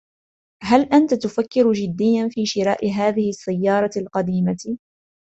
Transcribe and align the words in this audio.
هل 0.63 0.81
أنت 0.93 1.13
تفكر 1.13 1.71
جديا 1.71 2.29
في 2.31 2.45
شراء 2.45 2.89
هذه 2.93 3.29
السيارة 3.29 3.91
القديمة؟ 3.97 4.57